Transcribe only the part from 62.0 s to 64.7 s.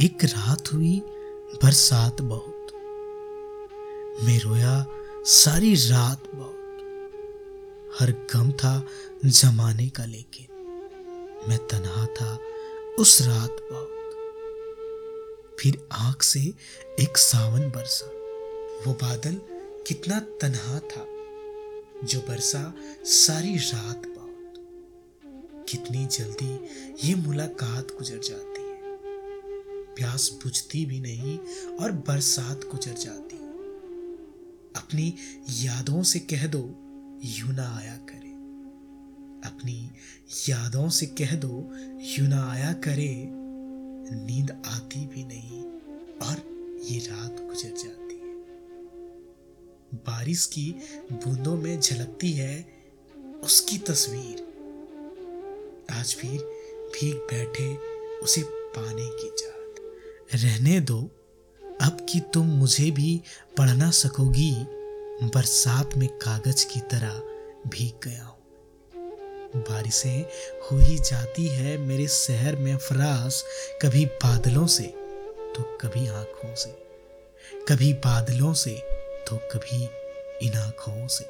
कि तुम मुझे भी पढ़ ना सकोगी,